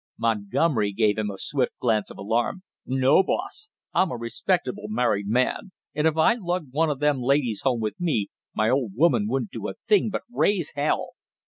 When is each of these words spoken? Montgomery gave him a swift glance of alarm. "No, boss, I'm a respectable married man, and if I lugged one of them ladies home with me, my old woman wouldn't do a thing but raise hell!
Montgomery 0.17 0.93
gave 0.93 1.19
him 1.19 1.29
a 1.29 1.35
swift 1.37 1.77
glance 1.77 2.09
of 2.09 2.17
alarm. 2.17 2.63
"No, 2.87 3.21
boss, 3.21 3.69
I'm 3.93 4.09
a 4.09 4.17
respectable 4.17 4.87
married 4.87 5.27
man, 5.27 5.73
and 5.93 6.07
if 6.07 6.17
I 6.17 6.33
lugged 6.41 6.71
one 6.73 6.89
of 6.89 6.97
them 7.01 7.21
ladies 7.21 7.61
home 7.61 7.81
with 7.81 7.99
me, 7.99 8.29
my 8.55 8.67
old 8.67 8.93
woman 8.95 9.27
wouldn't 9.27 9.51
do 9.51 9.69
a 9.69 9.75
thing 9.87 10.09
but 10.09 10.23
raise 10.31 10.71
hell! 10.73 11.09